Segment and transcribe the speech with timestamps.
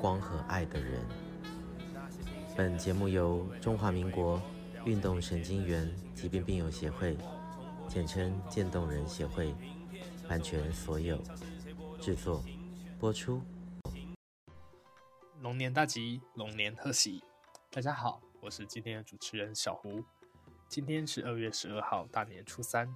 [0.00, 1.04] 光和爱的人。
[2.56, 4.40] 本节目由中华民国
[4.84, 7.16] 运动神经元疾病病友协会，
[7.88, 9.54] 简称渐冻人协会，
[10.28, 11.20] 版权所有，
[12.00, 12.42] 制作
[12.98, 13.42] 播出。
[15.40, 17.22] 龙年大吉，龙年贺喜！
[17.70, 20.04] 大家好，我是今天的主持人小胡。
[20.68, 22.94] 今天是二月十二号，大年初三，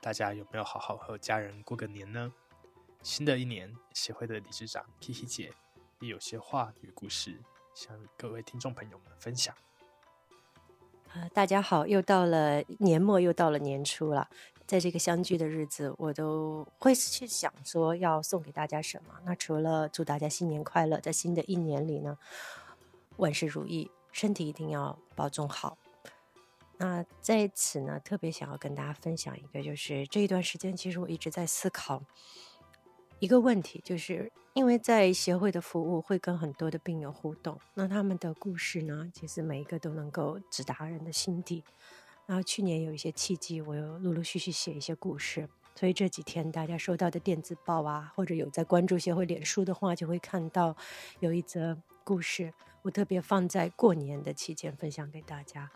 [0.00, 2.32] 大家有没有好好和家人过个年呢？
[3.02, 5.52] 新的一年，协会的理事长 Kiki 姐
[6.02, 7.40] 也有些话与故事，
[7.74, 9.54] 想与各位听众朋友们分享。
[11.14, 14.28] 呃，大家好，又到了年末，又到了年初了。
[14.66, 19.14] 在这个相聚的日子，我都会去想说要送给大家什么。
[19.24, 22.18] 那除了祝大家新年快乐，在新的一年里呢，
[23.18, 25.78] 万事如意，身体一定要保重好。
[26.78, 32.02] 那在此呢，特别想要跟大家分享一个，就是这一段时间，其实我一直在思考
[33.20, 41.64] 一个问题，就是因为在协会的服务会跟很多的病友互动，那他们的故事呢，其实每一个都能够直达人的心底。
[42.26, 50.76] 然后去年有一些契机，我又陆陆续续写一些故事，所以这几天大家收到的电子报啊，或者有在关注协会脸书的话，就会看到
[51.20, 55.70] 有一则故事，我特别放在过年的期间分享给大家。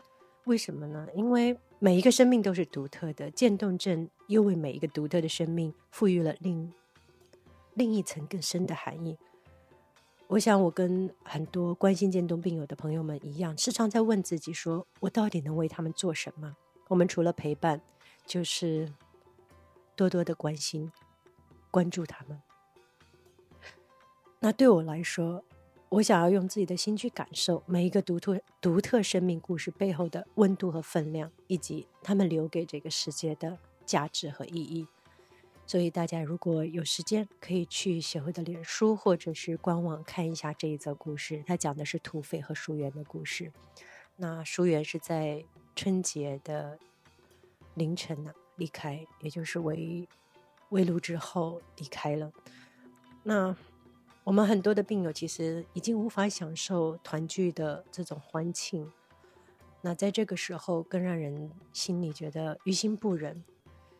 [0.45, 1.07] 为什么呢？
[1.13, 6.71] 因为每一个生命都是独特的，渐冻症又为每一个独特的生命赋予了另
[7.77, 9.15] 另一层更深的含义。
[10.25, 16.57] 我想，我跟很多关心渐冻病友的朋友们一样，时常在问自己说：我到底能为他们做什么？
[16.87, 17.79] 我们除了陪伴，
[18.25, 18.91] 就是
[19.95, 20.91] 多多的关心、
[21.69, 22.41] 关注他们。
[24.39, 25.43] 那对我来说，
[25.89, 34.87] 我想要用自己的心去感受每一个独特、独特生命故事背后的温度和分量，以及他们留给这个世界的价值和意义。
[35.67, 41.43] 所以大家如果有时间，可以去协会的脸书或者是官网看一下这一则故事。
[41.45, 43.51] 它讲的是土匪和淑媛的故事。
[44.15, 45.43] 那淑媛是在
[45.75, 46.79] 春节的
[47.73, 50.07] 凌晨呢、离开，也就是围
[50.69, 52.31] 围炉之后离开了。
[53.23, 53.53] 那
[54.23, 58.89] 我们很多的病友其实已经无法享受团聚的这种欢庆，
[59.81, 63.43] 那在这个时候更让人心里觉得于心不忍。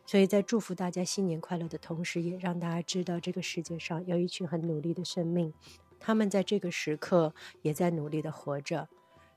[0.08, 5.52] 所以在祝福大家新年快乐的同时，也让大家知道这个世界上有一群很努力的生命，
[6.00, 8.88] 他们在这个时刻也在努力的活着。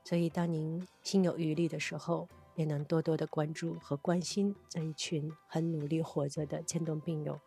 [0.02, 7.38] 所以当您心有余力的时候，也能多多的关注和关心这一群很努力活着的渐冻病友。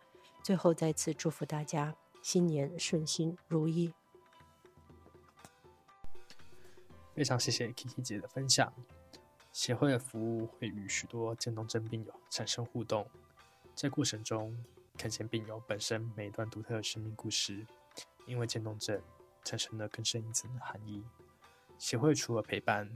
[0.44, 1.96] 最后再次祝福大家。
[2.22, 3.92] 新年顺心如意，
[7.14, 8.72] 非常谢谢 Kiki 姐的分享。
[9.56, 13.08] 协会的服务会与许多渐冻症病友产生互动，
[13.74, 14.54] 在过程中
[14.98, 17.66] 看见病友本身每一段独特的生命故事，
[18.26, 19.00] 因为渐冻症
[19.42, 21.02] 产生了更深一层的含义。
[21.78, 22.86] 协会除了陪伴，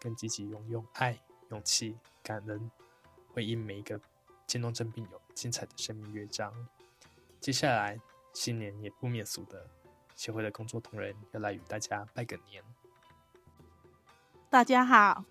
[0.00, 2.70] 更积极用用爱、勇气、感恩，
[3.34, 4.00] 回应每一个
[4.46, 6.50] 渐冻症病友精彩的生命乐章。
[7.38, 8.00] 接下来。
[8.32, 9.66] 新年也不免俗的，
[10.14, 12.62] 协会的工作同仁要来与大家拜个年。
[14.50, 15.24] 大家好，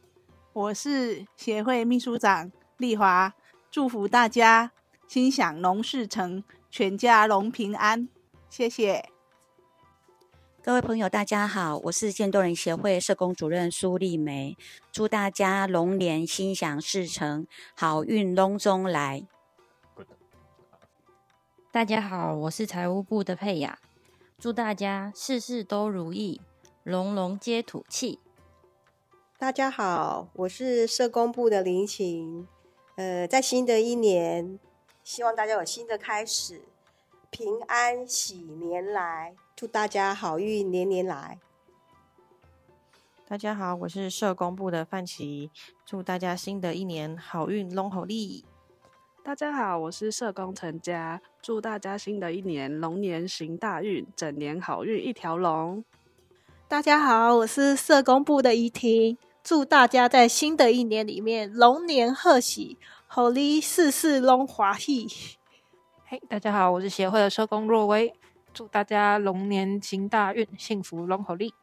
[0.55, 3.33] 我是协会秘书长丽华，
[3.69, 4.71] 祝福大家
[5.05, 8.07] 心想龙事成，全家龙平安。
[8.49, 9.09] 谢谢
[10.63, 14.55] 各位朋友，大家好，我是渐冻人协会社工主任苏丽梅，
[14.93, 17.45] 祝大家龙年心想事成，
[17.75, 19.27] 好运龙中来。
[21.69, 23.77] 大家好，我是财务部的佩雅，
[24.39, 26.39] 祝大家事事都如意，
[26.83, 28.19] 龙龙皆吐气。
[29.37, 32.47] 大家好，我是社工部的林晴，
[32.95, 34.57] 呃，在新的一年，
[35.03, 36.61] 希望大家有新的开始，
[37.29, 41.37] 平安喜年来，祝大家好运年年来。
[43.27, 45.51] 大家好，我是社工部的范琪，
[45.85, 48.45] 祝大家新的一年好运龙虎利。
[49.21, 55.83] 大家好，我是社工陈佳，祝大家新的一年龙年行大运，整年好运一条龙。
[56.67, 65.37] 大家好，我是社工部的怡婷，祝大家在新的一年里面龙年贺喜，虎哩事事拢欢喜。
[66.07, 68.11] 嘿，大家好，我是协会的社工若薇，
[68.51, 71.53] 祝大家龙年行大运，幸福龙虎哩。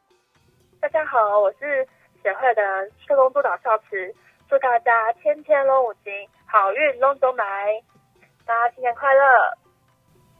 [0.80, 1.86] 家好，我是
[2.22, 2.62] 协会的
[3.04, 4.14] 社工督导少慈，
[4.48, 6.12] 祝大家天天龙五行，
[6.46, 7.82] 好运龙中来，
[8.46, 9.20] 大家新年快乐！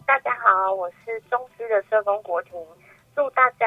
[0.06, 2.52] 大家好，我是中区的社工国婷，
[3.16, 3.66] 祝大家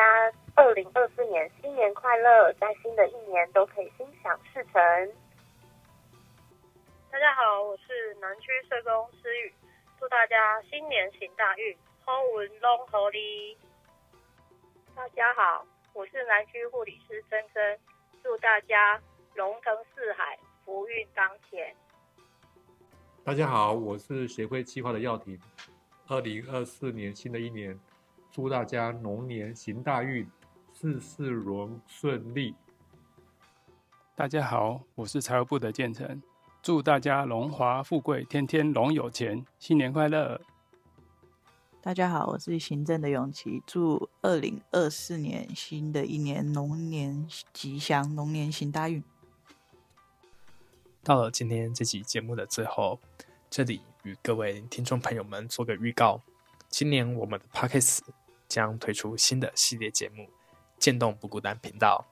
[0.57, 4.81] 二零二四年新年快乐，在新的一年都可以心想事成。
[7.11, 9.53] 大家好，我是南区社工思雨，
[9.99, 13.57] 祝大家新年行大运，好运拢好哩。
[14.95, 17.77] 大家好，我是南区护理师珍珍，
[18.23, 18.97] 祝大家
[19.33, 21.75] 龙腾四海，福运当前。
[23.25, 25.37] 大家好，我是协会计划的耀庭，
[26.07, 27.77] 二零二四年新的一年，
[28.31, 30.25] 祝大家龙年行大运，
[30.77, 32.53] 事事荣顺利。
[34.13, 36.21] 大家好，我是财务部的建成。
[36.61, 40.41] 祝大家荣华富贵，天天龙有钱，新年快乐！
[41.81, 49.01] 大家好，我是行政的永琪，祝二零二四年新的一年龙年吉祥，龙年行大运。
[51.01, 52.99] 到了今天这期节目的最后，
[53.49, 56.21] 这里与各位听众朋友们做个预告：
[56.67, 57.99] 今年我们的 Podcast
[58.49, 60.23] 将推出新的系列节目
[60.85, 62.05] 《渐冻不孤单》频道，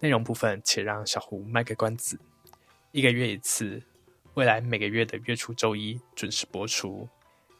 [0.00, 2.18] 内容部分且让小胡卖个关子。
[2.90, 3.80] 一个月一次，
[4.34, 7.08] 未来每个月的月初周一准时播出。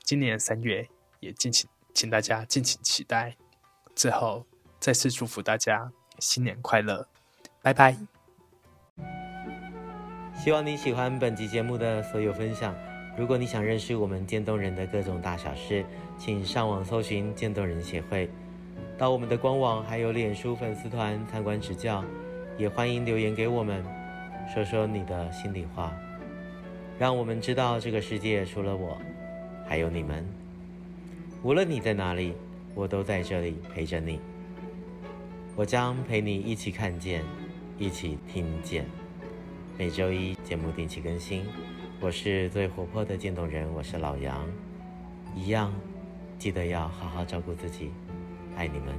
[0.03, 0.89] 今年三月
[1.21, 3.37] 也敬请请大家敬请期待。
[3.95, 4.45] 最后
[4.81, 7.07] 再次祝福大家新年快乐，
[7.63, 7.97] 拜拜。
[10.35, 12.75] 希望你喜欢本集节目的所有分享。
[13.17, 15.87] 如果你想认识我们渐冻人的各种大小事，
[16.19, 18.29] 请上网搜寻渐冻人协会，
[19.03, 22.05] 到我们的官网还有脸书粉丝团参观指教，
[22.57, 23.85] 也欢迎留言给我们。
[24.55, 25.93] 说说你的心里话，
[27.01, 28.97] 让我们知道这个世界除了我，
[29.67, 30.25] 还有你们。
[31.43, 32.33] 无论你在哪里，
[32.77, 34.21] 我都在这里陪着你。
[35.57, 37.25] 我将陪你一起看见，
[37.79, 38.87] 一起听见。
[39.77, 41.45] 每周一节目定期更新。
[41.99, 44.47] 我是最活泼的渐冻人，我是老杨。
[45.35, 45.75] 一样，
[46.39, 47.91] 记得要好好照顾自己，
[48.57, 48.95] 爱你们。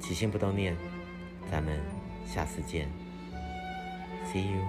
[0.00, 0.76] 起心不动念，
[1.50, 1.78] 咱们
[2.26, 2.88] 下次见。
[4.32, 4.62] See you.